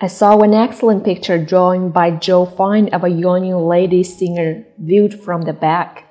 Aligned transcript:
I 0.00 0.06
saw 0.06 0.38
an 0.42 0.54
excellent 0.54 1.02
picture 1.02 1.44
drawing 1.44 1.90
by 1.90 2.12
Zhou 2.12 2.56
Fang 2.56 2.94
of 2.94 3.02
a 3.02 3.08
yawning 3.08 3.66
lady 3.66 4.04
singer 4.04 4.64
viewed 4.78 5.12
from 5.12 5.42
the 5.42 5.52
back. 5.52 6.04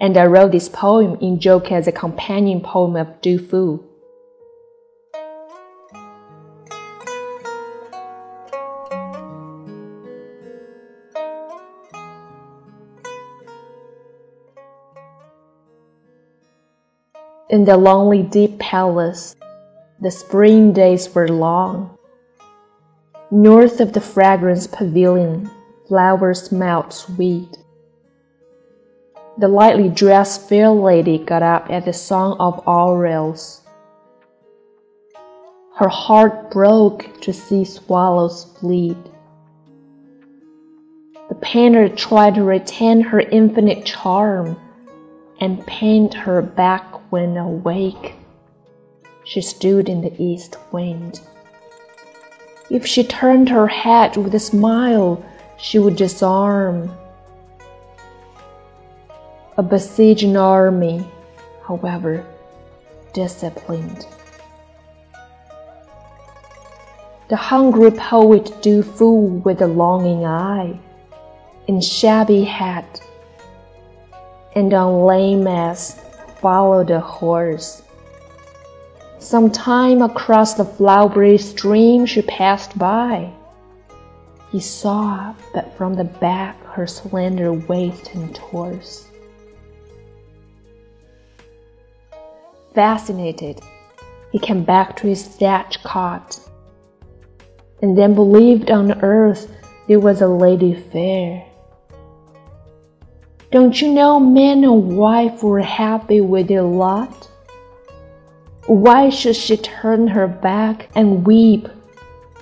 And 0.00 0.16
I 0.16 0.24
wrote 0.24 0.52
this 0.52 0.70
poem 0.70 1.18
in 1.20 1.38
joke 1.40 1.70
as 1.70 1.86
a 1.86 1.92
companion 1.92 2.62
poem 2.62 2.96
of 2.96 3.20
Du 3.20 3.38
Fu. 3.38 3.84
In 17.50 17.66
the 17.66 17.76
lonely 17.76 18.22
deep 18.22 18.58
palace, 18.58 19.36
the 20.00 20.10
spring 20.10 20.72
days 20.72 21.14
were 21.14 21.28
long. 21.28 21.98
North 23.32 23.80
of 23.80 23.92
the 23.92 24.00
fragrance 24.00 24.66
pavilion, 24.66 25.48
flowers 25.86 26.42
smelled 26.42 26.92
sweet. 26.92 27.58
The 29.38 29.46
lightly 29.46 29.88
dressed 29.88 30.48
fair 30.48 30.68
lady 30.68 31.16
got 31.16 31.40
up 31.40 31.70
at 31.70 31.84
the 31.84 31.92
song 31.92 32.36
of 32.40 32.66
orioles. 32.66 33.62
Her 35.76 35.88
heart 35.88 36.50
broke 36.50 37.20
to 37.20 37.32
see 37.32 37.64
swallows 37.64 38.46
flee. 38.58 38.96
The 41.28 41.36
painter 41.36 41.88
tried 41.88 42.34
to 42.34 42.42
retain 42.42 43.00
her 43.00 43.20
infinite 43.20 43.84
charm 43.84 44.56
and 45.40 45.64
paint 45.68 46.14
her 46.14 46.42
back 46.42 47.12
when 47.12 47.36
awake. 47.36 48.16
She 49.22 49.40
stood 49.40 49.88
in 49.88 50.00
the 50.00 50.20
east 50.20 50.56
wind. 50.72 51.20
If 52.70 52.86
she 52.86 53.02
turned 53.02 53.48
her 53.48 53.66
head 53.66 54.16
with 54.16 54.32
a 54.32 54.38
smile, 54.38 55.24
she 55.56 55.80
would 55.80 55.96
disarm. 55.96 56.92
A 59.56 59.62
besieging 59.62 60.36
army, 60.36 61.04
however, 61.66 62.24
disciplined. 63.12 64.06
The 67.28 67.34
hungry 67.34 67.90
poet 67.90 68.52
Du 68.62 68.84
Fu 68.84 69.42
with 69.44 69.62
a 69.62 69.66
longing 69.66 70.24
eye, 70.24 70.78
in 71.66 71.80
shabby 71.80 72.44
hat, 72.44 73.02
and 74.54 74.72
on 74.72 75.04
lame 75.04 75.48
ass 75.48 76.00
followed 76.40 76.86
the 76.86 77.00
horse. 77.00 77.82
Sometime 79.20 80.00
across 80.00 80.54
the 80.54 80.64
flowery 80.64 81.36
stream 81.36 82.06
she 82.06 82.22
passed 82.22 82.76
by. 82.78 83.30
He 84.50 84.60
saw 84.60 85.34
but 85.52 85.76
from 85.76 85.92
the 85.94 86.04
back 86.04 86.60
her 86.64 86.86
slender 86.86 87.52
waist 87.52 88.14
and 88.14 88.34
torso. 88.34 89.06
Fascinated, 92.74 93.60
he 94.32 94.38
came 94.38 94.64
back 94.64 94.96
to 94.96 95.06
his 95.06 95.22
thatch 95.22 95.82
cot, 95.82 96.40
and 97.82 97.98
then 97.98 98.14
believed 98.14 98.70
on 98.70 99.02
earth 99.02 99.54
there 99.86 100.00
was 100.00 100.22
a 100.22 100.28
lady 100.28 100.74
fair. 100.74 101.44
Don't 103.52 103.82
you 103.82 103.92
know 103.92 104.18
man 104.18 104.64
and 104.64 104.96
wife 104.96 105.42
were 105.42 105.60
happy 105.60 106.22
with 106.22 106.48
their 106.48 106.62
lot? 106.62 107.29
Why 108.66 109.08
should 109.08 109.36
she 109.36 109.56
turn 109.56 110.08
her 110.08 110.28
back 110.28 110.90
and 110.94 111.26
weep 111.26 111.68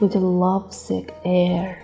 with 0.00 0.14
a 0.14 0.18
lovesick 0.18 1.14
air? 1.24 1.82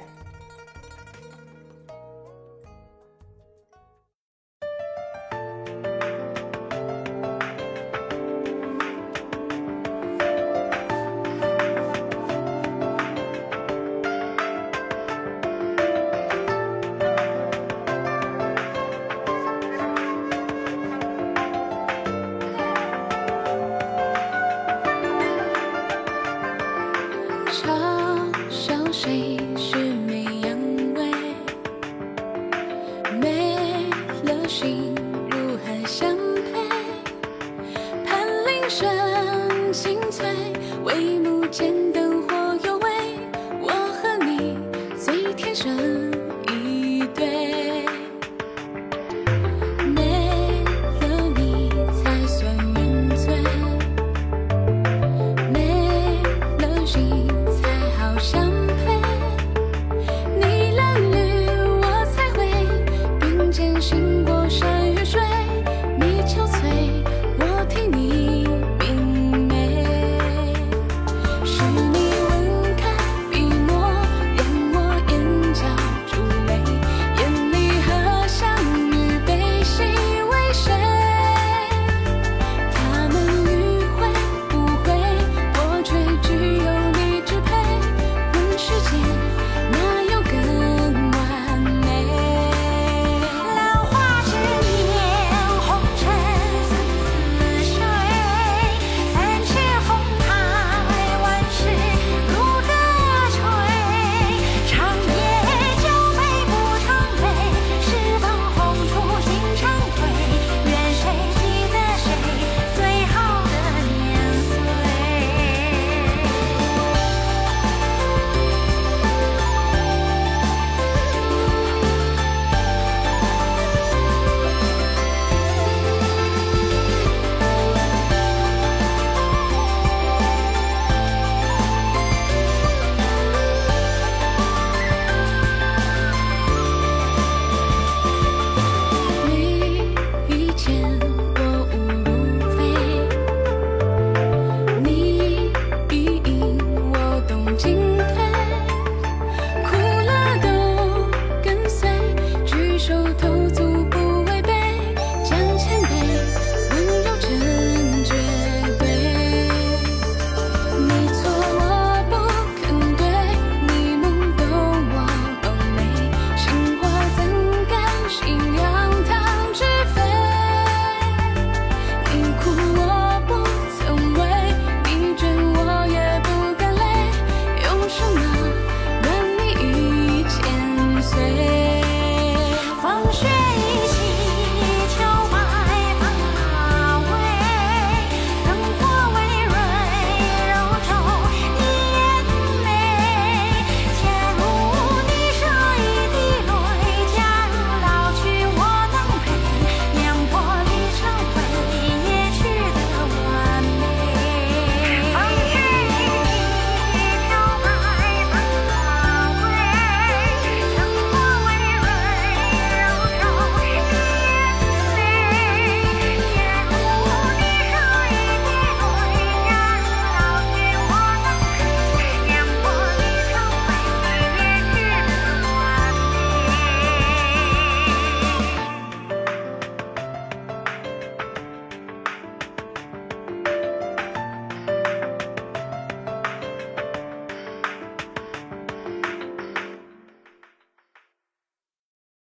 watching 41.60 41.83